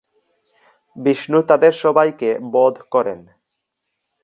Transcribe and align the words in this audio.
বিষ্ণু 0.95 1.39
তাদের 1.41 1.73
সবাইকে 1.83 2.29
বধ 2.53 2.75
করেন। 2.93 3.19